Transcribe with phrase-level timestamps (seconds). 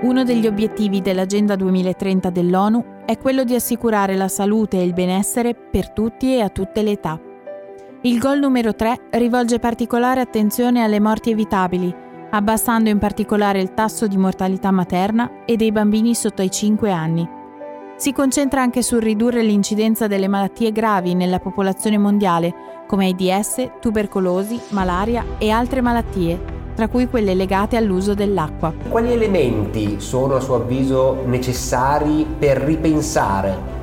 [0.00, 5.56] Uno degli obiettivi dell'Agenda 2030 dell'ONU è quello di assicurare la salute e il benessere
[5.56, 7.20] per tutti e a tutte le età.
[8.02, 11.92] Il goal numero 3 rivolge particolare attenzione alle morti evitabili,
[12.30, 17.28] abbassando in particolare il tasso di mortalità materna e dei bambini sotto ai 5 anni.
[17.96, 22.54] Si concentra anche sul ridurre l'incidenza delle malattie gravi nella popolazione mondiale,
[22.86, 28.72] come AIDS, tubercolosi, malaria e altre malattie, tra cui quelle legate all'uso dell'acqua.
[28.88, 33.76] Quali elementi sono a suo avviso necessari per ripensare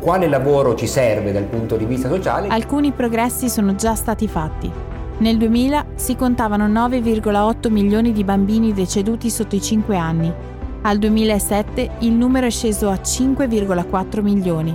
[0.00, 2.48] quale lavoro ci serve dal punto di vista sociale?
[2.48, 4.72] Alcuni progressi sono già stati fatti.
[5.18, 10.32] Nel 2000 si contavano 9,8 milioni di bambini deceduti sotto i 5 anni.
[10.80, 14.74] Al 2007 il numero è sceso a 5,4 milioni.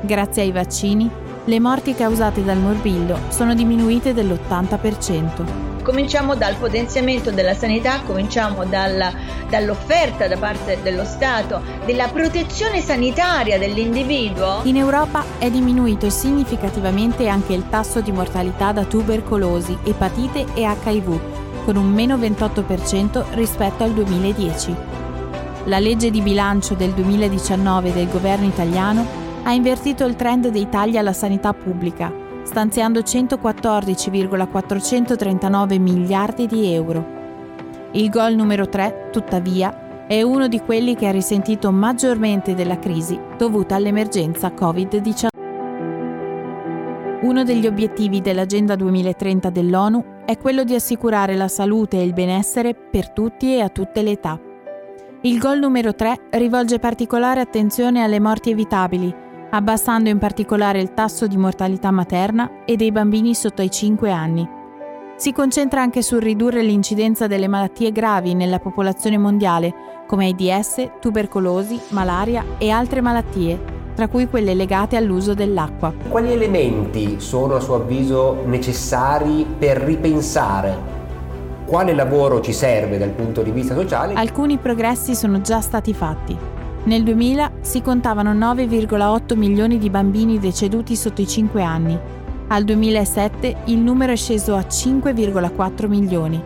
[0.00, 1.10] Grazie ai vaccini,
[1.46, 5.82] le morti causate dal morbillo sono diminuite dell'80%.
[5.82, 9.12] Cominciamo dal potenziamento della sanità, cominciamo dalla,
[9.50, 14.60] dall'offerta da parte dello Stato, della protezione sanitaria dell'individuo.
[14.62, 21.20] In Europa è diminuito significativamente anche il tasso di mortalità da tubercolosi, epatite e HIV,
[21.66, 24.76] con un meno 28% rispetto al 2010.
[25.64, 30.96] La legge di bilancio del 2019 del governo italiano ha invertito il trend dei tagli
[30.96, 37.04] alla sanità pubblica stanziando 114,439 miliardi di euro.
[37.92, 43.18] Il gol numero 3, tuttavia, è uno di quelli che ha risentito maggiormente della crisi
[43.36, 45.28] dovuta all'emergenza Covid-19.
[47.22, 52.74] Uno degli obiettivi dell'Agenda 2030 dell'ONU è quello di assicurare la salute e il benessere
[52.74, 54.38] per tutti e a tutte le età.
[55.22, 59.23] Il gol numero 3 rivolge particolare attenzione alle morti evitabili,
[59.56, 64.48] abbassando in particolare il tasso di mortalità materna e dei bambini sotto ai 5 anni.
[65.16, 71.80] Si concentra anche sul ridurre l'incidenza delle malattie gravi nella popolazione mondiale, come AIDS, tubercolosi,
[71.90, 75.94] malaria e altre malattie, tra cui quelle legate all'uso dell'acqua.
[76.08, 80.94] Quali elementi sono a suo avviso necessari per ripensare
[81.64, 84.14] quale lavoro ci serve dal punto di vista sociale?
[84.14, 86.53] Alcuni progressi sono già stati fatti.
[86.84, 91.98] Nel 2000 si contavano 9,8 milioni di bambini deceduti sotto i 5 anni.
[92.48, 96.38] Al 2007 il numero è sceso a 5,4 milioni.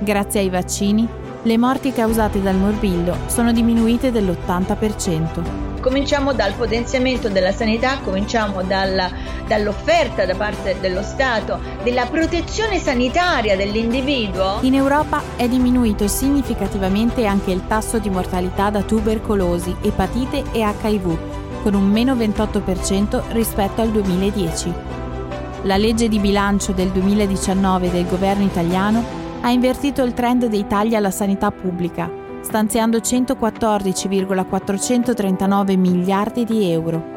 [0.00, 1.08] Grazie ai vaccini,
[1.48, 5.80] le morti causate dal morbillo sono diminuite dell'80%.
[5.80, 9.10] Cominciamo dal potenziamento della sanità, cominciamo dalla,
[9.46, 14.58] dall'offerta da parte dello Stato, della protezione sanitaria dell'individuo.
[14.60, 21.18] In Europa è diminuito significativamente anche il tasso di mortalità da tubercolosi, epatite e HIV,
[21.62, 24.74] con un meno 28% rispetto al 2010.
[25.62, 29.17] La legge di bilancio del 2019 del governo italiano
[29.48, 32.10] ha invertito il trend dei tagli alla sanità pubblica
[32.42, 37.16] stanziando 114,439 miliardi di euro.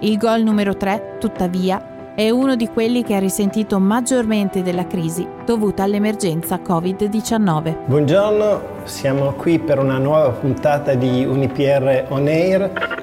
[0.00, 5.26] Il gol numero 3, tuttavia, è uno di quelli che ha risentito maggiormente della crisi
[5.44, 7.86] dovuta all'emergenza Covid-19.
[7.86, 12.97] Buongiorno, siamo qui per una nuova puntata di Unipr On Air